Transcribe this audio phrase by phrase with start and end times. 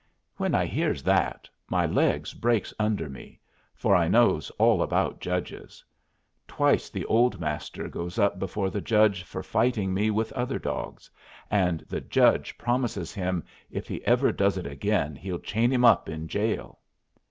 [0.37, 3.39] When I hears that my legs breaks under me,
[3.75, 5.85] for I knows all about judges.
[6.47, 11.11] Twice the old Master goes up before the judge for fighting me with other dogs,
[11.51, 16.09] and the judge promises him if he ever does it again he'll chain him up
[16.09, 16.79] in jail.